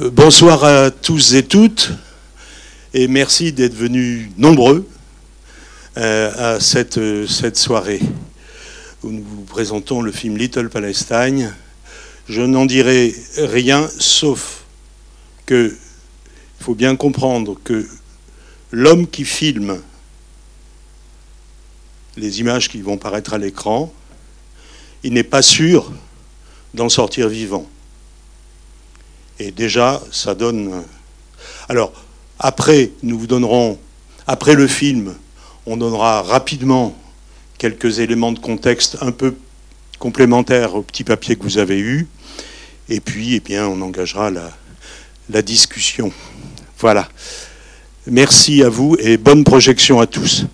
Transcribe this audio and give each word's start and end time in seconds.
Euh, 0.00 0.10
bonsoir 0.10 0.62
à 0.62 0.92
tous 0.92 1.34
et 1.34 1.42
toutes, 1.42 1.90
et 2.94 3.08
merci 3.08 3.52
d'être 3.52 3.74
venus 3.74 4.30
nombreux 4.36 4.88
euh, 5.96 6.54
à 6.56 6.60
cette, 6.60 6.98
euh, 6.98 7.26
cette 7.26 7.56
soirée 7.56 8.00
où 9.02 9.10
nous 9.10 9.24
vous 9.24 9.42
présentons 9.42 10.00
le 10.00 10.12
film 10.12 10.36
Little 10.36 10.68
Palestine. 10.68 11.52
Je 12.28 12.42
n'en 12.42 12.64
dirai 12.64 13.12
rien 13.38 13.88
sauf 13.98 14.62
que 15.46 15.76
il 16.60 16.64
faut 16.64 16.76
bien 16.76 16.94
comprendre 16.94 17.58
que 17.64 17.88
l'homme 18.70 19.08
qui 19.08 19.24
filme 19.24 19.80
les 22.16 22.38
images 22.38 22.68
qui 22.68 22.82
vont 22.82 22.98
paraître 22.98 23.34
à 23.34 23.38
l'écran, 23.38 23.92
il 25.02 25.12
n'est 25.12 25.24
pas 25.24 25.42
sûr 25.42 25.90
d'en 26.72 26.88
sortir 26.88 27.28
vivant. 27.28 27.66
Et 29.38 29.50
déjà, 29.50 30.02
ça 30.10 30.34
donne. 30.34 30.82
Alors, 31.68 31.92
après, 32.38 32.90
nous 33.02 33.18
vous 33.18 33.26
donnerons, 33.26 33.78
après 34.26 34.54
le 34.54 34.66
film, 34.66 35.14
on 35.66 35.76
donnera 35.76 36.22
rapidement 36.22 36.96
quelques 37.58 37.98
éléments 37.98 38.32
de 38.32 38.38
contexte 38.38 38.98
un 39.00 39.12
peu 39.12 39.34
complémentaires 39.98 40.74
au 40.74 40.82
petit 40.82 41.04
papier 41.04 41.36
que 41.36 41.42
vous 41.42 41.58
avez 41.58 41.78
eu. 41.78 42.06
Et 42.88 43.00
puis, 43.00 43.34
eh 43.34 43.40
bien, 43.40 43.66
on 43.66 43.80
engagera 43.82 44.30
la, 44.30 44.50
la 45.30 45.42
discussion. 45.42 46.12
Voilà. 46.78 47.08
Merci 48.06 48.62
à 48.62 48.68
vous 48.68 48.96
et 48.98 49.18
bonne 49.18 49.44
projection 49.44 50.00
à 50.00 50.06
tous. 50.06 50.46